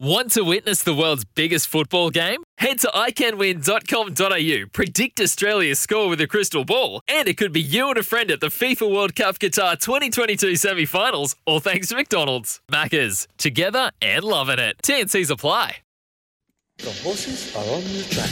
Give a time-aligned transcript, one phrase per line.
[0.00, 2.44] Want to witness the world's biggest football game?
[2.58, 7.88] Head to iCanWin.com.au, predict Australia's score with a crystal ball, and it could be you
[7.88, 11.96] and a friend at the FIFA World Cup Qatar 2022 semi finals, all thanks to
[11.96, 12.60] McDonald's.
[12.70, 14.76] Maccas, together and loving it.
[14.84, 15.78] TNC's apply.
[16.76, 18.30] The horses are on the track.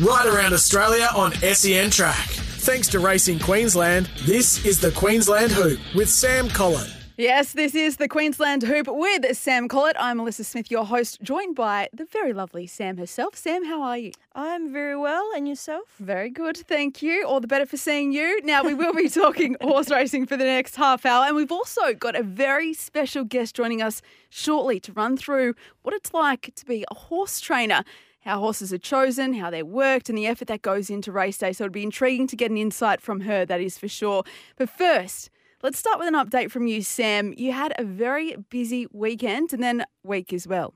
[0.00, 2.40] Right around Australia on SEN Track.
[2.60, 6.94] Thanks to Racing Queensland, this is the Queensland Hoop with Sam Collett.
[7.16, 9.96] Yes, this is the Queensland Hoop with Sam Collett.
[9.98, 13.34] I'm Melissa Smith, your host, joined by the very lovely Sam herself.
[13.34, 14.12] Sam, how are you?
[14.34, 15.88] I'm very well, and yourself?
[15.98, 17.26] Very good, thank you.
[17.26, 18.42] All the better for seeing you.
[18.44, 21.94] Now, we will be talking horse racing for the next half hour, and we've also
[21.94, 26.66] got a very special guest joining us shortly to run through what it's like to
[26.66, 27.84] be a horse trainer
[28.20, 31.52] how horses are chosen, how they're worked, and the effort that goes into race day.
[31.52, 34.24] So it'd be intriguing to get an insight from her, that is for sure.
[34.56, 35.30] But first,
[35.62, 37.34] let's start with an update from you, Sam.
[37.36, 40.74] You had a very busy weekend and then week as well.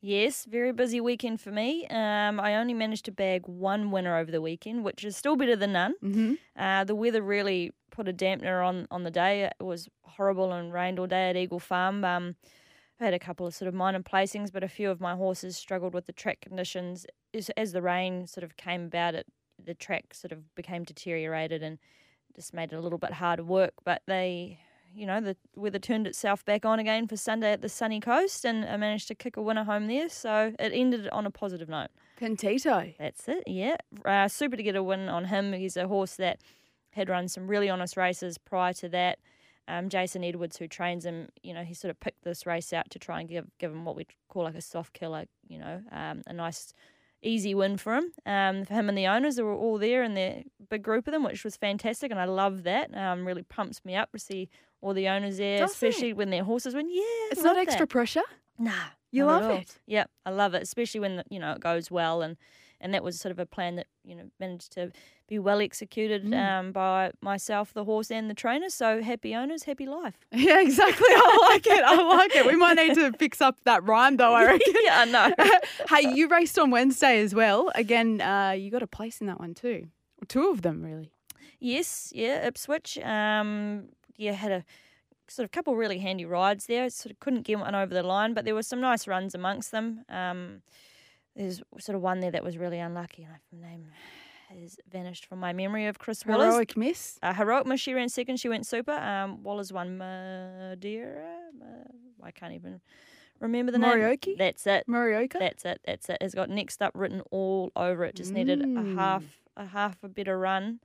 [0.00, 1.86] Yes, very busy weekend for me.
[1.86, 5.56] Um, I only managed to bag one winner over the weekend, which is still better
[5.56, 5.94] than none.
[6.04, 6.34] Mm-hmm.
[6.58, 9.44] Uh, the weather really put a dampener on, on the day.
[9.44, 12.04] It was horrible and rained all day at Eagle Farm.
[12.04, 12.36] Um,
[13.00, 15.56] I had a couple of sort of minor placings, but a few of my horses
[15.56, 17.06] struggled with the track conditions.
[17.32, 19.26] As, as the rain sort of came about, it
[19.62, 21.78] the track sort of became deteriorated and
[22.34, 23.72] just made it a little bit harder work.
[23.84, 24.58] But they,
[24.94, 28.44] you know, the weather turned itself back on again for Sunday at the sunny coast,
[28.44, 30.08] and I managed to kick a winner home there.
[30.08, 31.88] So it ended on a positive note.
[32.20, 32.94] Pentito.
[32.98, 33.44] That's it.
[33.46, 35.52] Yeah, uh, super to get a win on him.
[35.52, 36.40] He's a horse that
[36.90, 39.18] had run some really honest races prior to that.
[39.66, 42.90] Um, Jason Edwards, who trains him, you know, he sort of picked this race out
[42.90, 45.80] to try and give give him what we call like a soft killer, you know,
[45.90, 46.74] um, a nice,
[47.22, 48.12] easy win for him.
[48.26, 51.12] Um, for him and the owners, they were all there in their big group of
[51.12, 52.94] them, which was fantastic, and I love that.
[52.94, 54.50] Um, really pumps me up to see
[54.82, 56.16] all the owners there, Does especially it?
[56.18, 56.88] when their horses win.
[56.90, 57.88] Yeah, It's not extra that.
[57.90, 58.22] pressure.
[58.58, 58.72] Nah,
[59.10, 59.78] You love it.
[59.86, 62.36] Yep, I love it, especially when the, you know it goes well, and
[62.84, 64.92] and that was sort of a plan that you know managed to
[65.26, 66.34] be well executed Mm.
[66.58, 68.68] um, by myself, the horse, and the trainer.
[68.70, 70.18] So happy owners, happy life.
[70.32, 71.06] Yeah, exactly.
[71.08, 71.82] I like it.
[71.82, 72.46] I like it.
[72.46, 74.74] We might need to fix up that rhyme, though, I reckon.
[74.84, 75.34] yeah, I know.
[75.88, 77.72] hey, you raced on Wednesday as well.
[77.74, 79.88] Again, uh, you got a place in that one too.
[80.28, 81.10] Two of them, really.
[81.58, 82.98] yes, yeah, Ipswich.
[82.98, 84.64] Um, yeah, had a
[85.26, 86.90] sort of couple really handy rides there.
[86.90, 89.70] Sort of couldn't get one over the line, but there were some nice runs amongst
[89.70, 90.04] them.
[90.10, 90.60] Um,
[91.36, 93.24] there's sort of one there that was really unlucky.
[93.24, 93.86] and The name
[94.50, 96.46] has vanished from my memory of Chris Wallace.
[96.52, 97.18] Heroic miss.
[97.22, 98.38] Uh, heroic Miss, she ran second.
[98.38, 98.92] She went super.
[98.92, 101.36] Um, Wallace won Madeira.
[101.58, 102.80] Ma- I can't even
[103.40, 104.28] remember the Morioki?
[104.28, 104.36] name.
[104.38, 104.84] That's it.
[104.88, 105.38] Morioka.
[105.38, 105.80] That's it.
[105.84, 106.18] That's it.
[106.20, 108.14] It's got next up written all over it.
[108.14, 108.94] Just needed a Mm.
[108.96, 109.24] half,
[109.56, 110.80] a half a better run,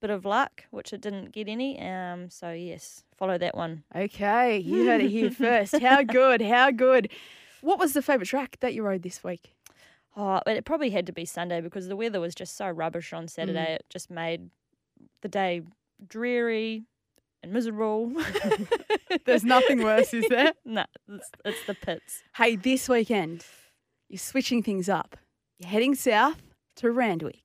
[0.00, 1.80] bit of luck, which it didn't get any.
[1.80, 3.84] Um, so yes, follow that one.
[3.94, 5.78] Okay, you heard it here first.
[5.80, 6.42] How good?
[6.42, 7.08] How good?
[7.60, 9.54] What was the favourite track that you rode this week?
[10.16, 13.12] Oh, but it probably had to be Sunday because the weather was just so rubbish
[13.12, 13.30] on Mm.
[13.30, 13.74] Saturday.
[13.74, 14.50] It just made
[15.22, 15.62] the day
[16.06, 16.84] dreary
[17.42, 18.12] and miserable.
[19.24, 20.52] There's nothing worse, is there?
[20.64, 22.22] no, it's, it's the pits.
[22.36, 23.44] Hey, this weekend,
[24.08, 25.16] you're switching things up.
[25.58, 26.42] You're heading south
[26.76, 27.42] to Randwick.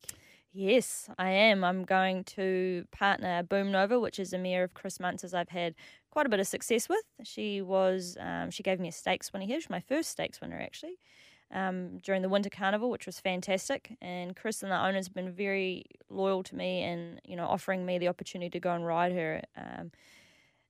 [0.52, 1.64] Yes, I am.
[1.64, 5.76] I'm going to partner Boom Nova, which is a mare of Chris Munce's I've had
[6.10, 7.04] quite a bit of success with.
[7.24, 9.60] She was, um, she gave me a stakes winner here.
[9.62, 10.98] She's my first stakes winner actually
[11.52, 13.96] um, during the Winter Carnival, which was fantastic.
[14.02, 17.86] And Chris and the owners have been very loyal to me and you know offering
[17.86, 19.42] me the opportunity to go and ride her.
[19.56, 19.92] Um,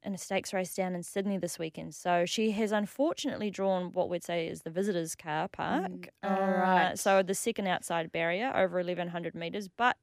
[0.03, 1.93] in a stakes race down in Sydney this weekend.
[1.93, 6.09] So she has unfortunately drawn what we'd say is the visitors' car park.
[6.23, 6.99] all Uh, right.
[6.99, 9.67] So the second outside barrier over 1100 metres.
[9.67, 9.97] But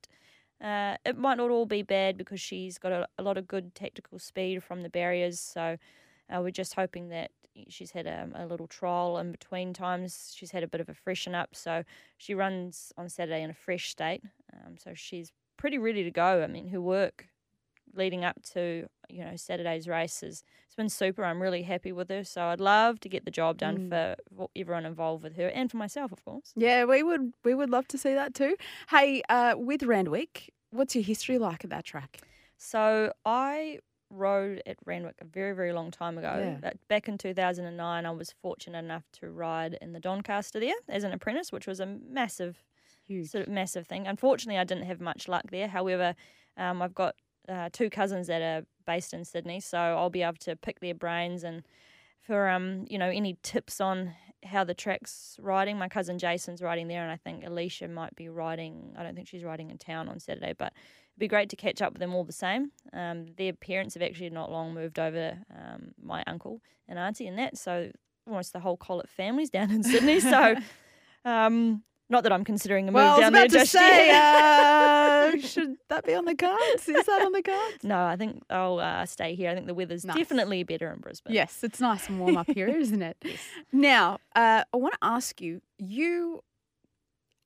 [0.62, 3.74] uh, it might not all be bad because she's got a, a lot of good
[3.74, 5.40] tactical speed from the barriers.
[5.40, 5.78] So
[6.28, 7.30] uh, we're just hoping that
[7.68, 10.32] she's had a, a little trial in between times.
[10.36, 11.54] She's had a bit of a freshen up.
[11.54, 11.84] So
[12.18, 14.22] she runs on Saturday in a fresh state.
[14.52, 16.42] Um, so she's pretty ready to go.
[16.42, 17.28] I mean, her work
[17.96, 20.42] leading up to you know Saturday's races.
[20.66, 21.24] It's been super.
[21.24, 22.24] I'm really happy with her.
[22.24, 23.88] So I'd love to get the job done Mm.
[23.88, 26.52] for, for everyone involved with her and for myself, of course.
[26.56, 28.56] Yeah, we would we would love to see that too.
[28.90, 32.20] Hey, uh, with Randwick, what's your history like at that track?
[32.56, 33.78] So I
[34.14, 36.34] rode at Randwick a very, very long time ago.
[36.38, 36.58] Yeah.
[36.60, 41.04] But back in 2009, I was fortunate enough to ride in the Doncaster there as
[41.04, 42.62] an apprentice, which was a massive,
[43.06, 43.28] Huge.
[43.28, 44.06] sort of massive thing.
[44.06, 45.68] Unfortunately, I didn't have much luck there.
[45.68, 46.14] However,
[46.56, 47.16] um, I've got
[47.48, 50.94] uh, two cousins that are based in Sydney, so I'll be able to pick their
[50.94, 51.62] brains and
[52.20, 54.14] for um, you know, any tips on
[54.44, 55.78] how the track's riding.
[55.78, 58.94] My cousin Jason's riding there, and I think Alicia might be riding.
[58.96, 60.72] I don't think she's riding in town on Saturday, but
[61.14, 62.72] it'd be great to catch up with them all the same.
[62.92, 65.38] Um, their parents have actually not long moved over.
[65.56, 67.90] Um, my uncle and auntie and that, so
[68.26, 70.20] almost the whole Collett family's down in Sydney.
[70.20, 70.56] So,
[71.24, 74.14] um, not that I'm considering a move well, I was down there just say, yet.
[74.22, 76.86] uh, should that be on the cards?
[76.88, 77.82] Is that on the cards?
[77.82, 79.50] no, I think I'll uh, stay here.
[79.50, 80.16] I think the weather's Nice.
[80.18, 81.32] definitely better in Brisbane.
[81.32, 83.16] Yes, it's nice and warm up here, isn't it?
[83.24, 83.38] Yes.
[83.72, 86.42] Now, uh, I want to ask you, you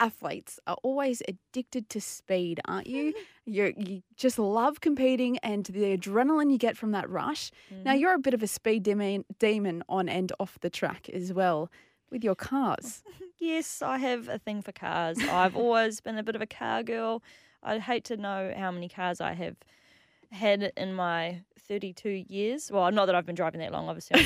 [0.00, 3.15] athletes are always addicted to speed, aren't you?
[3.45, 7.50] you you just love competing and the adrenaline you get from that rush.
[7.71, 8.00] Now, Mm-hmm.
[8.00, 11.71] you're a bit of a speed demon, demon on and off the track as well
[12.11, 13.03] with your cars.
[13.41, 15.17] Yes, I have a thing for cars.
[15.21, 17.23] I've always been a bit of a car girl.
[17.62, 19.55] I'd hate to know how many cars I have
[20.30, 22.70] had in my 32 years.
[22.72, 24.22] Well, not that I've been driving that long, obviously,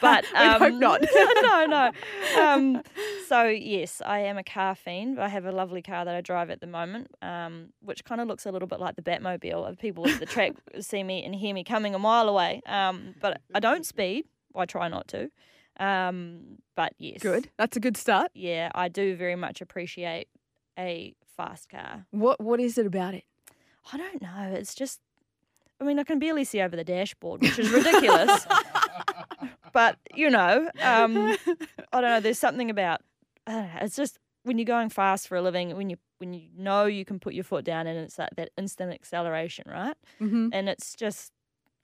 [0.00, 1.00] but We'd hope um, not.
[1.42, 1.92] no, no.
[2.40, 2.82] Um,
[3.28, 5.20] so yes, I am a car fiend.
[5.20, 8.28] I have a lovely car that I drive at the moment, um, which kind of
[8.28, 9.78] looks a little bit like the Batmobile.
[9.78, 12.62] People at the track see me and hear me coming a mile away.
[12.66, 14.26] Um, but I don't speed.
[14.54, 15.30] I try not to.
[15.80, 17.48] Um, but yes, Good.
[17.56, 18.30] That's a good start.
[18.34, 20.28] yeah, I do very much appreciate
[20.78, 22.06] a fast car.
[22.10, 23.24] What What is it about it?
[23.92, 24.52] I don't know.
[24.52, 25.00] It's just,
[25.82, 28.46] I mean, I can barely see over the dashboard, which is ridiculous.
[29.72, 31.36] but you know, um,
[31.92, 32.20] I don't know.
[32.20, 33.00] There's something about
[33.48, 36.86] know, it's just when you're going fast for a living, when you when you know
[36.86, 39.96] you can put your foot down and it's like that instant acceleration, right?
[40.20, 40.50] Mm-hmm.
[40.52, 41.32] And it's just.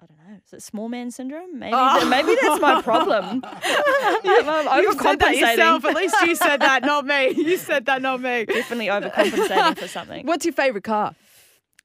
[0.01, 0.39] I don't know.
[0.47, 1.59] Is it small man syndrome?
[1.59, 1.73] Maybe.
[1.75, 1.99] Oh.
[1.99, 3.43] th- maybe that's my problem.
[3.45, 5.85] I'm You said that yourself.
[5.85, 7.31] At least you said that, not me.
[7.31, 8.45] You said that, not me.
[8.45, 10.25] Definitely overcompensating for something.
[10.25, 11.17] What's your favourite car?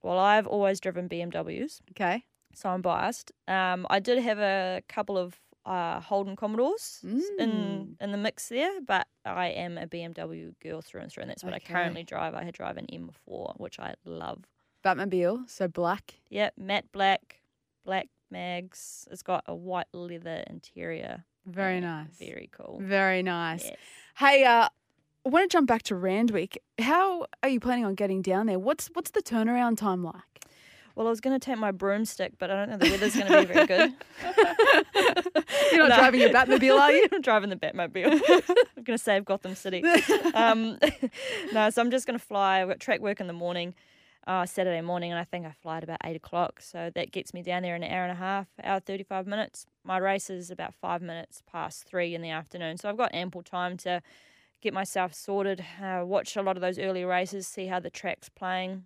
[0.03, 2.25] Well, I've always driven BMWs, Okay.
[2.53, 3.31] so I'm biased.
[3.47, 7.21] Um, I did have a couple of uh, Holden Commodores Mm.
[7.39, 11.29] in in the mix there, but I am a BMW girl through and through, and
[11.31, 11.63] that's what Okay.
[11.73, 12.33] I currently drive.
[12.35, 14.43] I had drive an M4, which I love.
[14.83, 16.15] Batmobile, so black.
[16.29, 17.39] Yep, matte black,
[17.85, 19.07] black mags.
[19.09, 21.23] It's got a white leather interior.
[21.45, 22.17] Very nice.
[22.19, 22.79] Very cool.
[22.81, 23.63] Very nice.
[23.63, 23.77] Yes.
[24.17, 24.67] Hey, uh,
[25.25, 26.61] I want to jump back to Randwick.
[26.79, 28.59] How are you planning on getting down there?
[28.59, 30.15] What's what's the turnaround time like?
[30.95, 33.25] Well, I was going to take my broomstick, but I don't know the weather's going
[33.31, 33.93] to be very good.
[35.71, 35.95] You're not No.
[35.95, 37.07] driving your Batmobile, are you?
[37.11, 38.21] I'm driving the Batmobile.
[38.77, 39.83] I'm going to save Gotham City.
[40.35, 40.77] Um,
[41.51, 42.61] no, so I'm just going to fly.
[42.61, 43.73] I've got track work in the morning,
[44.27, 46.61] uh, Saturday morning, and I think I fly at about eight o'clock.
[46.61, 49.65] So that gets me down there in an hour and a half, hour 35 minutes.
[49.83, 52.77] My race is about five minutes past three in the afternoon.
[52.77, 54.03] So I've got ample time to
[54.63, 58.29] get myself sorted, uh, watch a lot of those early races, see how the track's
[58.29, 58.85] playing,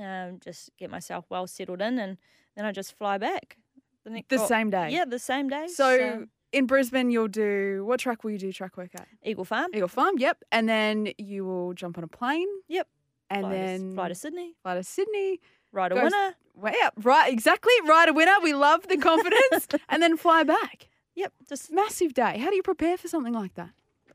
[0.00, 2.16] um, just get myself well settled in, and
[2.56, 3.56] then I just fly back.
[4.04, 4.90] The, next, The oh, same day.
[4.90, 5.66] Yeah, the same day.
[5.66, 9.08] So in Brisbane, you'll do what track will you do track work at?
[9.22, 9.70] Eagle Farm.
[9.74, 10.14] Eagle Farm.
[10.16, 10.44] Yep.
[10.50, 12.48] And then you will jump on a plane.
[12.68, 12.88] Yep.
[13.28, 15.40] And fly to, then fly to Sydney, fly to Sydney.
[15.72, 16.34] ride a Goes- winner.
[16.54, 16.90] Wow.
[16.96, 17.32] Right.
[17.32, 17.72] Exactly.
[17.86, 18.34] Ride a winner.
[18.42, 19.68] We love the confidence.
[19.88, 20.88] and then fly back.
[21.14, 22.38] Yep, just Massive day.
[22.38, 23.70] How do you prepare for something like that?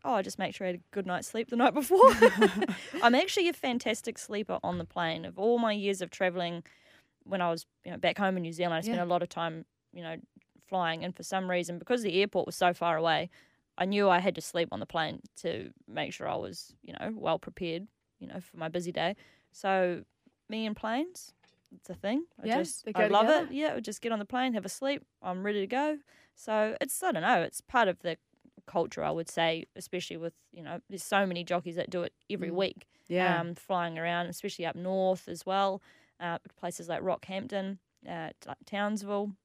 [0.05, 1.99] Oh, I just make sure I had a good night's sleep the night before.
[3.03, 5.25] I'm actually a fantastic sleeper on the plane.
[5.25, 6.63] Of all my years of traveling,
[7.23, 9.03] when I was you know back home in New Zealand, I spent Yeah.
[9.05, 10.15] a lot of time you know
[10.67, 13.29] flying, and for some reason, because the airport was so far away,
[13.77, 16.93] I knew I had to sleep on the plane to make sure I was you
[16.93, 17.87] know well prepared,
[18.19, 19.15] you know, for my busy day.
[19.51, 20.03] So
[20.49, 21.33] me and planes,
[21.75, 22.25] it's a thing.
[22.41, 23.47] I Yeah, just I love together.
[23.49, 23.55] it.
[23.55, 25.03] Yeah, I would just get on the plane, have a sleep.
[25.21, 25.97] I'm ready to go.
[26.35, 27.41] So it's I don't know.
[27.41, 28.17] It's part of the
[28.65, 32.13] culture, I would say, especially with you know, there's so many jockeys that do it
[32.29, 32.55] every Mm.
[32.55, 32.87] week.
[33.07, 33.39] Yeah.
[33.39, 35.81] Um, flying around, especially up north as well,
[36.19, 37.77] uh, places like Rockhampton,
[38.09, 39.35] uh, like Townsville.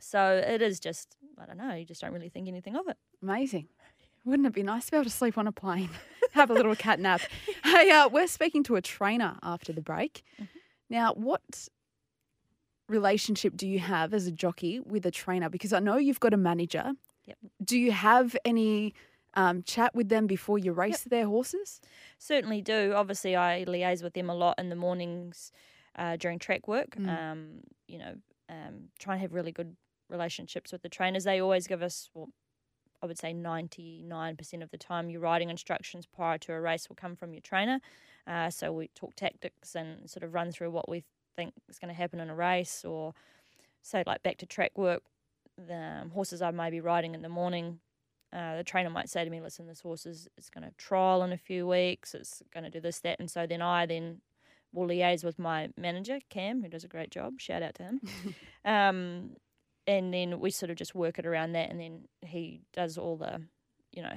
[0.00, 1.74] So it is just I don't know.
[1.74, 2.96] You just don't really think anything of it.
[3.22, 3.68] Amazing.
[4.24, 5.90] Wouldn't it be nice to be able to sleep on a plane?
[6.32, 7.20] Have a little cat nap.
[7.62, 10.22] Hey, uh, we're speaking to a trainer after the break.
[10.36, 10.58] Mm-hmm.
[10.90, 11.68] Now, what
[12.88, 15.48] relationship do you have as a jockey with a trainer?
[15.48, 16.92] Because I know you've got a manager.
[17.26, 17.38] Yep.
[17.64, 18.94] Do you have any
[19.34, 21.80] um, chat with them before you race their horses?
[22.18, 22.92] Certainly do.
[22.94, 25.52] Obviously, I liaise with them a lot in the mornings
[25.96, 26.96] uh, during track work.
[26.96, 27.08] Mm.
[27.08, 27.48] Um,
[27.86, 28.14] you know,
[28.48, 29.76] um, try and have really good
[30.08, 31.24] relationships with the trainers.
[31.24, 32.28] They always give us, well,
[33.02, 36.96] I would say 99% of the time, your riding instructions prior to a race will
[36.96, 37.80] come from your trainer.
[38.26, 41.04] Uh, so we talk tactics and sort of run through what we
[41.36, 43.12] think is going to happen in a race or
[43.82, 45.02] say like back to track work,
[45.56, 47.80] the um, horses I may be riding in the morning,
[48.32, 51.22] uh, the trainer might say to me, "Listen, this horse is, is going to trial
[51.22, 52.14] in a few weeks.
[52.14, 54.20] It's going to do this, that," and so then I then
[54.72, 57.34] will liaise with my manager Cam, who does a great job.
[57.38, 58.00] Shout out to him.
[58.64, 59.36] um,
[59.86, 63.16] and then we sort of just work it around that, and then he does all
[63.16, 63.42] the,
[63.92, 64.16] you know,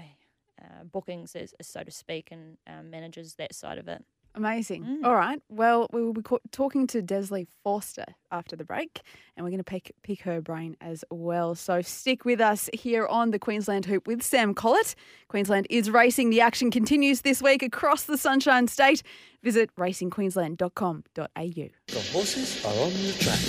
[0.62, 4.03] uh, bookings, as, so to speak, and um, manages that side of it.
[4.38, 4.84] Amazing.
[4.84, 5.03] Mm.
[5.03, 5.41] All right.
[5.50, 9.01] Well, we will be co- talking to Desley Forster after the break,
[9.36, 11.56] and we're going to pick, pick her brain as well.
[11.56, 14.94] So stick with us here on the Queensland Hoop with Sam Collett.
[15.27, 16.29] Queensland is racing.
[16.29, 19.01] The action continues this week across the Sunshine State.
[19.41, 21.03] Visit racingqueensland.com.au.
[21.15, 23.39] The horses are on the track.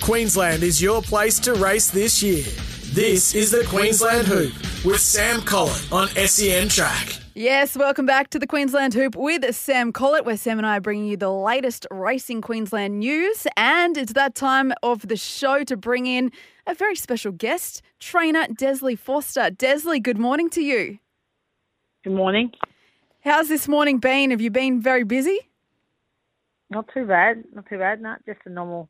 [0.00, 2.44] Queensland is your place to race this year.
[2.92, 4.52] This is the Queensland Hoop
[4.84, 7.16] with Sam Collett on SEN Track.
[7.34, 10.80] Yes, welcome back to the Queensland Hoop with Sam Collett, where Sam and I are
[10.80, 13.46] bringing you the latest Racing Queensland news.
[13.56, 16.32] And it's that time of the show to bring in
[16.66, 19.50] a very special guest, trainer Desley Forster.
[19.50, 20.98] Desley, good morning to you.
[22.02, 22.52] Good morning.
[23.20, 24.30] How's this morning been?
[24.30, 25.38] Have you been very busy?
[26.70, 27.44] Not too bad.
[27.54, 28.00] Not too bad.
[28.00, 28.88] Not just a normal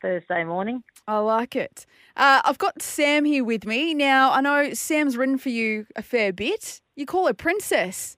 [0.00, 0.84] Thursday morning.
[1.08, 1.86] I like it.
[2.16, 3.94] Uh, I've got Sam here with me.
[3.94, 6.80] Now, I know Sam's ridden for you a fair bit.
[6.96, 8.16] You call her Princess.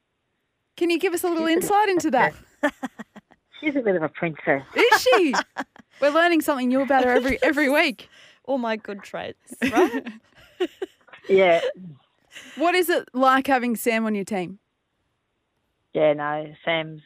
[0.77, 2.35] Can you give us a little insight into that?
[3.61, 4.63] She's a bit of a princess.
[4.77, 5.35] Is she?
[6.01, 8.09] We're learning something new about her every every week.
[8.45, 10.07] All my good traits, right?
[11.29, 11.61] Yeah.
[12.55, 14.61] What is it like having Sam on your team?
[15.93, 17.03] Yeah, no, Sam's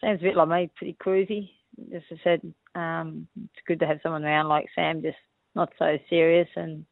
[0.00, 1.50] Sam's a bit like me, pretty cruisy.
[1.94, 5.16] As I said, um, it's good to have someone around like Sam, just
[5.54, 6.48] not so serious.
[6.56, 6.84] And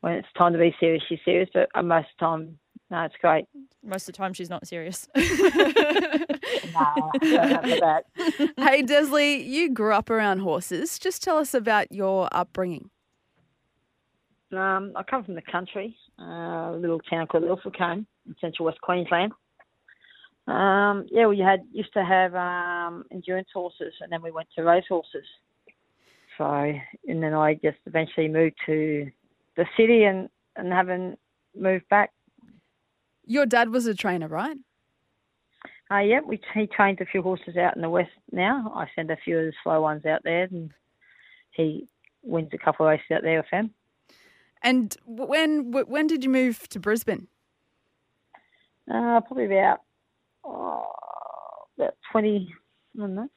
[0.00, 1.48] when it's time to be serious, she's serious.
[1.52, 2.58] But uh, most of the time,
[2.90, 3.46] no, it's great.
[3.82, 5.08] Most of the time, she's not serious.
[6.74, 8.04] No, don't know about that.
[8.56, 10.98] Hey, Desley, you grew up around horses.
[10.98, 12.90] Just tell us about your upbringing.
[14.52, 18.80] Um, I come from the country, uh, a little town called Ilfracombe in central West
[18.80, 19.32] Queensland.
[20.46, 24.64] Um, yeah, we had used to have um, endurance horses, and then we went to
[24.64, 25.24] race horses.
[26.36, 29.10] So, and then I just eventually moved to
[29.56, 31.18] the city, and and haven't
[31.54, 32.10] moved back.
[33.24, 34.56] Your dad was a trainer, right?
[35.90, 38.72] Uh, yeah, we he trains a few horses out in the west now.
[38.74, 40.72] I send a few of the slow ones out there, and
[41.52, 41.86] he
[42.22, 43.74] wins a couple of races out there with him.
[44.62, 47.28] And when when did you move to Brisbane?
[48.90, 49.82] Uh, probably about
[50.44, 50.86] oh,
[51.78, 52.48] about twenty,
[52.96, 53.28] I don't know,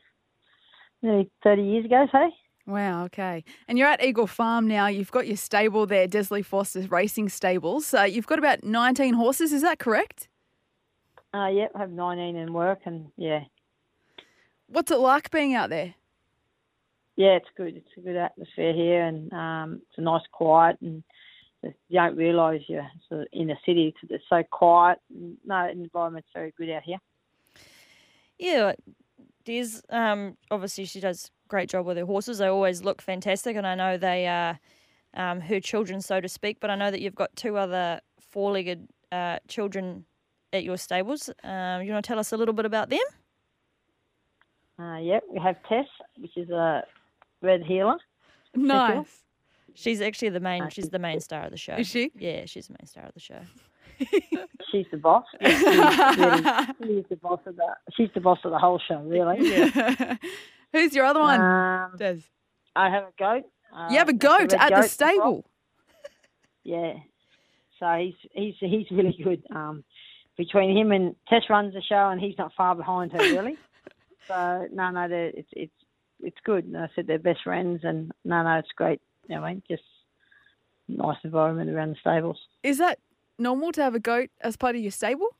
[1.02, 2.08] nearly thirty years ago.
[2.12, 2.34] Say.
[2.68, 3.44] Wow, okay.
[3.68, 4.88] And you're at Eagle Farm now.
[4.88, 7.86] You've got your stable there, Desley Forster's Racing Stables.
[7.86, 10.30] So you've got about 19 horses, is that correct?
[11.32, 13.42] Uh, yep, I have nineteen in work, and yeah,
[14.68, 15.94] What's it like being out there?
[17.18, 17.76] yeah, it's good.
[17.78, 21.04] It's a good atmosphere here, and um, it's a nice quiet, and
[21.90, 25.00] you don't realise you're sort of in the city because it's so quiet.
[25.10, 26.98] No, the environment's very good out here.
[28.38, 28.74] Yeah,
[29.46, 32.40] Des, um, obviously she does a great job with her horses.
[32.40, 34.60] They always look fantastic, and I know they are
[35.14, 36.60] um, her children, so to speak.
[36.60, 40.06] But I know that you've got two other four-legged uh, children
[40.52, 41.30] at your stables.
[41.44, 43.00] Um, you want to tell us a little bit about them?
[44.78, 45.86] Uh, yep, we have Tess,
[46.18, 46.84] which is a
[47.42, 47.98] red heeler.
[48.56, 49.25] Nice.
[49.76, 50.64] She's actually the main.
[50.64, 51.76] Uh, She's the main star of the show.
[51.76, 52.12] Is she?
[52.16, 53.40] Yeah, she's the main star of the show.
[54.72, 55.24] She's the boss.
[55.42, 57.64] She's, really, she's the boss of the.
[57.96, 59.38] She's the boss of the whole show, really.
[60.74, 62.18] Who's your other one, Um, Des?
[62.76, 63.44] I have a goat.
[63.74, 65.10] Uh, You have a that's goat red at the goat as well.
[65.12, 65.46] stable.
[66.64, 66.94] Yeah.
[67.80, 69.44] So he's he's he's really good.
[69.56, 69.84] Um,
[70.38, 73.56] between him and Tess runs the show, and he's not far behind her really.
[74.28, 75.74] so no, no, it's it's
[76.22, 76.66] it's good.
[76.66, 79.00] And I said they're best friends, and no, no, it's great.
[79.28, 79.84] You know, what I mean, just
[80.88, 82.38] nice environment around the stables.
[82.64, 83.00] Is that
[83.40, 85.36] normal to have a goat as part of your stable?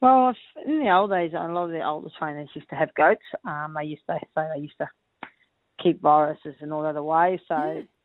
[0.00, 2.94] Well, if- in the old days, a lot of the older trainers used to have
[2.94, 3.24] goats.
[3.44, 4.88] Um, they used to say they used to
[5.78, 7.40] keep viruses and all that away.
[7.48, 7.54] So,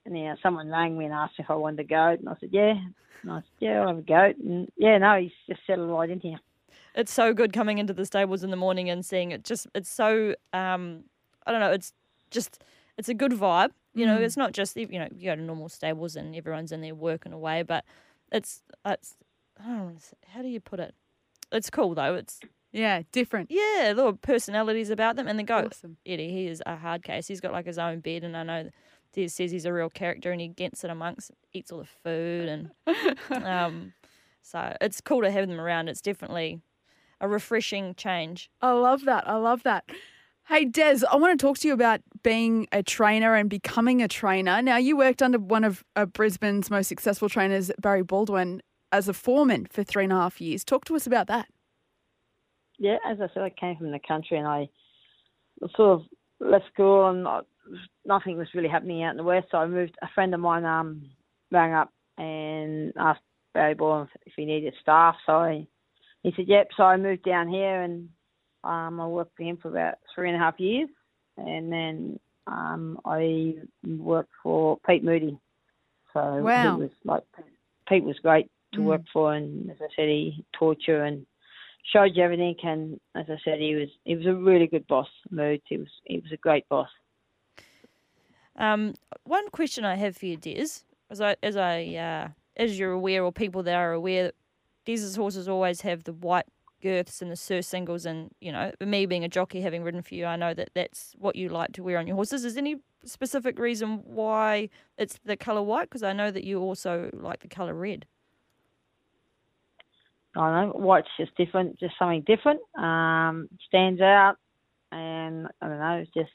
[0.05, 2.35] and, you know, someone rang me and asked if I wanted a goat, and I
[2.39, 2.73] said, yeah.
[3.21, 4.37] And I said, yeah, I'll have a goat.
[4.37, 6.39] And yeah, no, he's just settled right in here.
[6.95, 9.43] It's so good coming into the stables in the morning and seeing it.
[9.43, 11.03] Just it's so um,
[11.45, 11.71] I don't know.
[11.71, 11.93] It's
[12.31, 12.63] just
[12.99, 13.71] it's a good vibe.
[13.95, 16.81] You know, it's not just you know you go to normal stables and everyone's in
[16.81, 17.83] there working away, but
[18.31, 19.15] it's it's
[19.59, 19.95] I don't know,
[20.27, 20.93] how do you put it?
[21.51, 22.13] It's cool though.
[22.13, 22.39] It's
[22.71, 23.49] Yeah, different.
[23.49, 25.27] yeah, little personalities about them.
[25.27, 25.97] And the goat Awesome.
[26.05, 27.27] Eddie, he is a hard case.
[27.27, 28.69] He's got like his own bed, and I know
[29.13, 32.47] Des says he's a real character, and he gets it amongst, eats all the food,
[32.47, 32.69] and
[33.43, 33.93] um,
[34.43, 35.89] so it's cool to have them around.
[35.89, 36.61] It's definitely
[37.19, 38.49] a refreshing change.
[38.61, 39.27] I love that.
[39.27, 39.89] I love that.
[40.49, 44.07] Hey, Des, I want to talk to you about being a trainer and becoming a
[44.07, 44.63] trainer.
[44.63, 49.13] Now, you worked under one of uh, Brisbane's most successful trainers, Barry Baldwin, as a
[49.13, 50.63] foreman for three and a half years.
[50.63, 51.49] Talk to us about that.
[52.79, 54.69] Yeah, as I said, I came from the country and I
[55.75, 56.05] sort of
[56.39, 57.27] left school and
[58.07, 59.49] nothing was really happening out in the west.
[59.51, 59.97] So I moved.
[60.01, 61.11] A friend of mine um
[61.51, 63.21] rang up and asked
[63.53, 65.15] Barry Baldwin if he needed staff.
[65.27, 65.67] So I,
[66.23, 68.09] he said, "Yep." So I moved down here and
[68.63, 70.89] um, I worked for him for about three and a half years,
[71.37, 75.37] and then um, I worked for Pete Moody.
[76.13, 76.75] So Wow.
[76.75, 77.23] he was like
[77.87, 78.85] Pete was great to Mm.
[78.85, 81.25] work for, and as I said, he taught you and
[81.93, 82.55] showed you everything.
[82.63, 85.07] And as I said, he was he was a really good boss.
[85.31, 85.61] Mood.
[85.65, 86.89] He was he was a great boss.
[88.55, 92.91] Um, one question I have for you, Des, as I as I uh, as you're
[92.91, 94.31] aware, or people that are aware,
[94.85, 96.47] Des's horses always have the white
[96.81, 100.25] girths and the surcingles, and you know, me being a jockey, having ridden for you,
[100.25, 102.45] I know that that's what you like to wear on your horses.
[102.45, 105.89] Is any specific reason why it's the color white?
[105.89, 108.05] Because I know that you also like the color red.
[110.35, 112.59] I don't know, white's just different, just something different.
[112.77, 114.35] Um, stands out,
[114.91, 116.31] and I don't know, it's just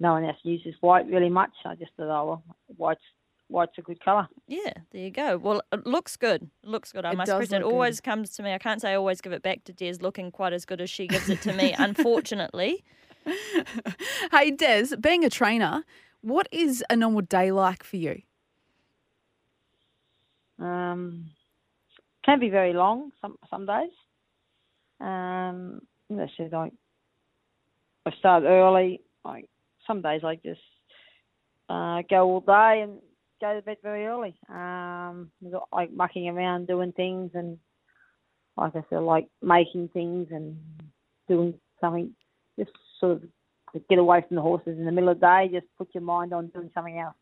[0.00, 1.52] no one else uses white really much.
[1.64, 2.42] I just thought, oh, well,
[2.76, 3.00] white's
[3.48, 4.28] white's a good colour.
[4.48, 5.36] Yeah, there you go.
[5.38, 6.50] Well, it looks good.
[6.62, 7.04] It looks good.
[7.04, 7.62] I It must does present.
[7.62, 7.74] It look good.
[7.74, 8.52] always comes to me.
[8.52, 10.90] I can't say I always give it back to Des looking quite as good as
[10.90, 12.84] she gives it to me, unfortunately.
[14.32, 15.84] Hey, Des, being a trainer,
[16.20, 18.22] what is a normal day like for you?
[20.58, 21.30] Um,
[22.24, 23.90] can be very long some some days.
[25.00, 26.72] Um, as I said, like
[28.06, 29.00] I start early.
[29.24, 29.46] Like
[29.86, 30.60] some days, I just
[31.68, 32.98] uh, go all day and
[33.44, 34.34] go to bed very early.
[34.48, 35.30] Um,
[35.72, 37.58] like mucking around, doing things, and
[38.56, 40.56] like I said, like making things and
[41.28, 42.14] doing something.
[42.58, 42.70] Just
[43.00, 43.22] sort
[43.74, 45.50] of get away from the horses in the middle of the day.
[45.52, 47.16] Just put your mind on doing something else.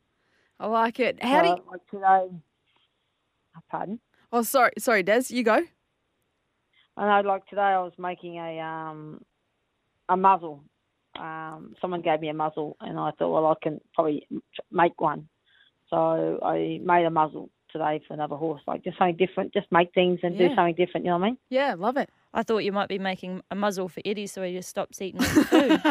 [0.60, 1.22] I like it.
[1.22, 2.36] How do you, like today?
[3.68, 3.98] Pardon.
[4.32, 5.60] Oh, sorry, sorry, Des, you go.
[6.96, 9.22] I know, like today, I was making a um
[10.08, 10.62] a muzzle.
[11.18, 14.26] Um, someone gave me a muzzle, and I thought, well, I can probably
[14.70, 15.28] make one.
[15.92, 19.52] So I made a muzzle today for another horse, like just something different.
[19.52, 20.48] Just make things and Yeah.
[20.48, 21.04] do something different.
[21.04, 21.38] You know what I mean?
[21.50, 22.08] Yeah, love it.
[22.32, 25.20] I thought you might be making a muzzle for Eddie so he just stops eating
[25.20, 25.82] all the food.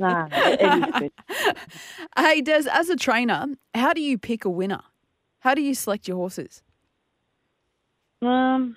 [0.00, 1.12] No, it is good.
[2.18, 4.80] hey, Des, as a trainer, how do you pick a winner?
[5.40, 6.62] How do you select your horses?
[8.22, 8.76] Um,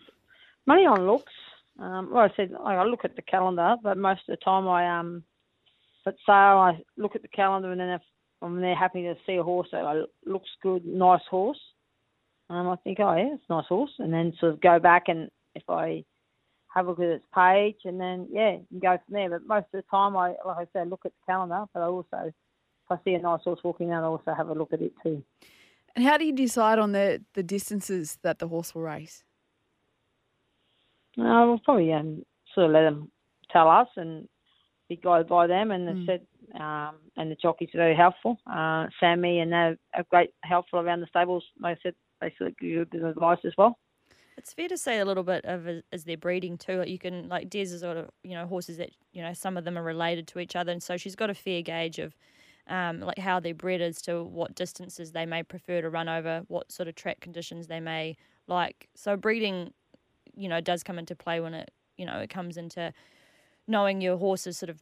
[0.67, 1.33] money on looks.
[1.79, 4.99] Um, well, I said I look at the calendar, but most of the time I
[4.99, 5.23] um,
[6.05, 8.01] at sale I look at the calendar and then if
[8.45, 11.59] I'm there happy to see a horse that looks good, nice horse,
[12.49, 15.05] um, I think oh yeah, it's a nice horse, and then sort of go back
[15.07, 16.03] and if I
[16.73, 19.29] have a look at its page and then yeah, and go from there.
[19.29, 21.85] But most of the time I like I said look at the calendar, but I
[21.85, 22.33] also if
[22.91, 25.23] I see a nice horse walking out, I also have a look at it too.
[25.95, 29.23] And how do you decide on the, the distances that the horse will race?
[31.15, 33.09] No, we'll probably um, sort of let them
[33.49, 34.27] tell us and
[34.87, 35.71] be guided by them.
[35.71, 36.05] And Mm.
[36.05, 38.37] they said, um, and the jockeys are very helpful.
[38.47, 41.43] Uh, Sammy and they're are great helpful around the stables.
[41.59, 43.77] Like I said, they sort of give you good advice as well.
[44.37, 46.77] It's fair to say a little bit of as- as their breeding too.
[46.79, 49.57] Like you can like Des is sort of you know horses that you know some
[49.57, 52.15] of them are related to each other, and so she's got a fair gauge of
[52.67, 56.43] um, like how they're bred as to what distances they may prefer to run over,
[56.47, 58.17] what sort of track conditions they may
[58.47, 58.89] like.
[58.95, 59.71] So breeding,
[60.35, 62.91] you know, does come into play when it you know it comes into
[63.67, 64.81] knowing your horse's sort of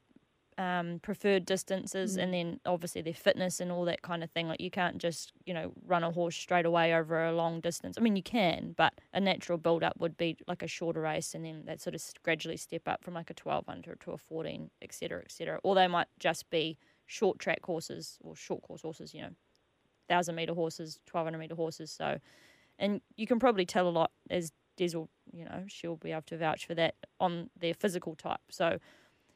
[0.57, 4.47] um, preferred distances and then obviously their fitness and all that kind of thing.
[4.47, 7.97] Like you can't just, you know, run a horse straight away over a long distance.
[7.97, 11.33] I mean, you can, but a natural build up would be like a shorter race
[11.33, 14.69] and then that sort of gradually step up from like a 1200 to a 14,
[14.81, 15.59] et cetera, et cetera.
[15.63, 19.31] Or they might just be short track horses or short course horses, you know,
[20.07, 21.91] 1000 meter horses, 1200 meter horses.
[21.91, 22.17] So,
[22.79, 26.23] and you can probably tell a lot as Des will, you know, she'll be able
[26.23, 28.41] to vouch for that on their physical type.
[28.49, 28.79] So,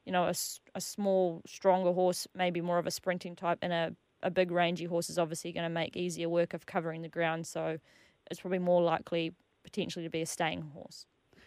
[0.05, 0.33] you know, a,
[0.75, 4.85] a small, stronger horse, maybe more of a sprinting type, and a, a big, rangy
[4.85, 7.45] horse is obviously going to make easier work of covering the ground.
[7.45, 7.77] So
[8.31, 11.05] it's probably more likely potentially to be a staying horse.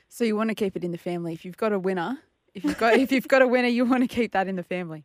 [0.08, 1.32] So you want to keep it in the family.
[1.32, 2.18] If you've got a winner,
[2.54, 4.62] if you've got if you've got a winner, you want to keep that in the
[4.62, 5.04] family.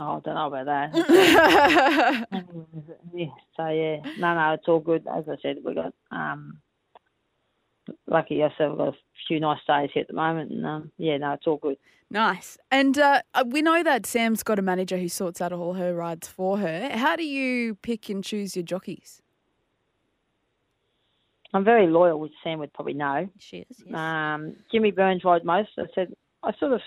[0.00, 2.26] Oh, I don't know about that.
[3.14, 3.26] yeah,
[3.56, 5.06] so yeah, no, no, it's all good.
[5.06, 6.58] As I said, we got um,
[8.06, 8.96] lucky I said we've got a
[9.28, 11.76] few nice days here at the moment, and um, yeah, no, it's all good.
[12.10, 12.58] nice.
[12.70, 16.28] And uh, we know that Sam's got a manager who sorts out all her rides
[16.28, 16.90] for her.
[16.92, 19.22] How do you pick and choose your jockeys?
[21.54, 23.28] I'm very loyal, which Sam would probably know.
[23.38, 23.82] She is.
[23.86, 23.94] Yes.
[23.94, 25.70] Um, Jimmy Burns rides most.
[25.78, 26.80] I said I sort of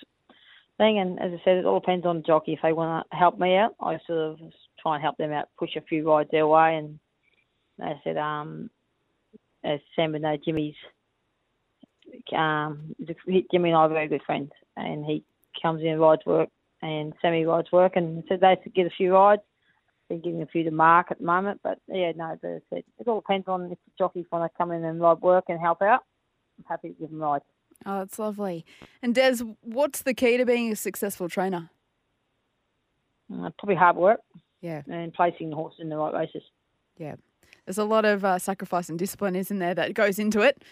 [0.78, 2.54] thing, and as I said, it all depends on the jockey.
[2.54, 4.40] If they want to help me out, I sort of
[4.82, 6.78] try and help them out, push a few rides their way.
[6.78, 7.00] And
[7.82, 8.70] as I said, um,
[9.64, 10.76] as Sam would know, Jimmy's
[12.34, 12.96] um,
[13.52, 15.24] Jimmy and I are very good friends, and he
[15.62, 16.50] comes in and rides work,
[16.82, 19.42] and Sammy rides work, and so they get a few rides.
[20.08, 22.84] Been giving a few to Mark at the moment, but yeah, no, as I said,
[22.98, 25.60] it all depends on if the jockeys want to come in and ride work and
[25.60, 26.04] help out.
[26.58, 27.46] I'm happy to give them rides.
[27.86, 28.66] Oh, that's lovely.
[29.04, 31.70] And Des, what's the key to being a successful trainer?
[33.32, 34.22] Uh, probably hard work.
[34.62, 34.82] Yeah.
[34.90, 36.42] And placing the horse in the right races.
[36.98, 37.16] Yeah.
[37.66, 40.64] There's a lot of uh, sacrifice and discipline, isn't there, that goes into it?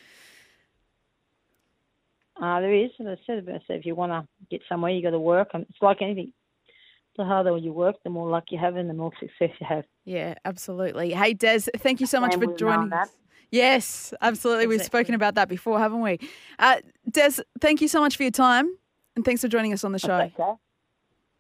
[2.42, 2.92] Uh, there is.
[3.00, 5.50] As I said, I said if you want to get somewhere, you got to work.
[5.54, 6.34] And it's like anything.
[7.18, 9.86] The harder you work, the more luck you have and the more success you have.
[10.06, 11.14] Yeah, absolutely.
[11.14, 13.10] Hey, Des, thank you so much And for joining us.
[13.50, 14.68] Yes, absolutely.
[14.68, 16.20] We've spoken about that before, haven't we?
[16.60, 16.78] Uh,
[17.10, 18.70] Des, thank you so much for your time
[19.16, 20.14] and thanks for joining us on the show.
[20.14, 20.54] Okay.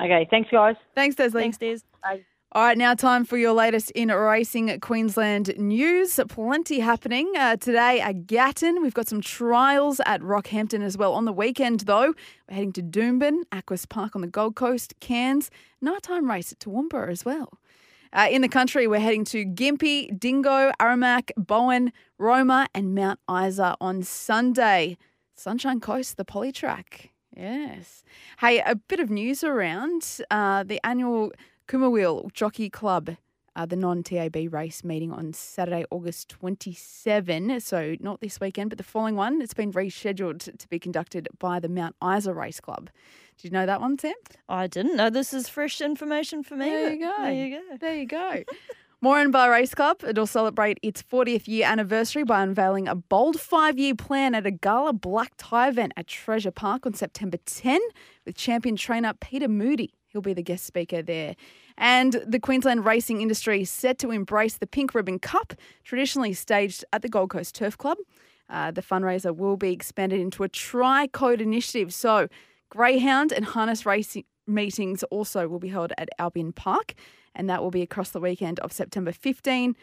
[0.01, 0.27] Okay.
[0.31, 0.75] Tthanks, guys.
[0.95, 1.41] Thanks, Desley.
[1.41, 1.79] Thanks, Des.
[2.53, 6.17] All right, now time for your latest in racing Queensland news.
[6.29, 8.81] Plenty happening uh, today at Gatton.
[8.81, 11.13] We've got some trials at Rockhampton as well.
[11.13, 12.13] On the weekend, though,
[12.47, 17.09] we're heading to Doomben, Aquis Park on the Gold Coast, Cairns, nighttime race at Toowoomba
[17.09, 17.59] as well.
[18.13, 23.75] Uh, in the country, we're heading to Gympie, Dingo, Aramac, Bowen, Roma, and Mount Isa
[23.81, 24.97] on Sunday.
[25.35, 27.09] Sunshine Coast, the Polytrack.
[27.35, 28.05] Yes.
[28.39, 31.33] Hey, a bit of news around uh, the annual
[31.67, 33.17] Kumawil Jockey Club,
[33.53, 37.59] uh, the non TAB race meeting on Saturday, August 27.
[37.59, 39.41] So, not this weekend, but the following one.
[39.41, 42.89] It's been rescheduled to be conducted by the Mount Isa Race Club.
[43.37, 44.13] Did you know that one, Sam?
[44.47, 46.69] I didn't know this is fresh information for me.
[46.69, 47.15] There you go.
[47.17, 47.77] There you go.
[47.77, 48.43] There you go.
[49.03, 53.93] Moranbah Race Club, it'll celebrate its 40th year anniversary by unveiling a bold five year
[53.93, 57.79] plan at a gala black tie event at Treasure Park on September 10
[58.25, 59.93] with champion trainer Peter Moody.
[60.07, 61.35] He'll be the guest speaker there.
[61.77, 66.83] And the Queensland racing industry is set to embrace the Pink Ribbon Cup, traditionally staged
[66.91, 67.97] at the Gold Coast Turf Club.
[68.49, 71.93] Uh, the fundraiser will be expanded into a tri code initiative.
[71.93, 72.27] So,
[72.69, 76.93] Greyhound and harness racing meetings also will be held at Albion Park,
[77.35, 79.75] and that will be across the weekend of September 15,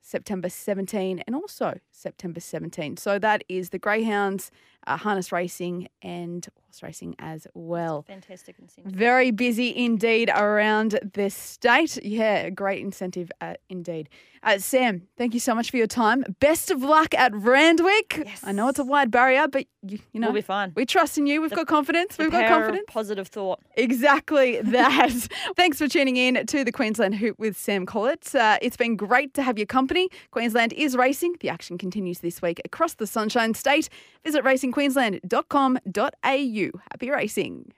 [0.00, 2.96] September 17, and also September 17.
[2.96, 4.50] So that is the Greyhounds,
[4.86, 6.46] uh, harness racing, and
[6.76, 8.02] horse racing as well.
[8.02, 8.92] Fantastic incentive.
[8.92, 12.02] Very busy indeed around the state.
[12.04, 14.08] Yeah, great incentive uh, indeed.
[14.42, 16.24] Uh, Sam, thank you so much for your time.
[16.38, 18.22] Best of luck at Randwick.
[18.24, 18.42] Yes.
[18.44, 20.72] I know it's a wide barrier, but you, you know We'll be fine.
[20.76, 21.40] We trust in you.
[21.40, 22.16] We've got confidence.
[22.16, 22.84] We've got confidence.
[22.86, 23.60] Positive thought.
[23.76, 25.10] Exactly that.
[25.56, 28.34] Thanks for tuning in to the Queensland Hoop with Sam Collett.
[28.34, 30.08] Uh, it's been great to have your company.
[30.30, 31.34] Queensland is racing.
[31.40, 33.88] The action continues this week across the Sunshine State.
[34.24, 34.44] Visit
[34.76, 36.80] racingqueensland.com.au.
[36.90, 37.72] Happy racing.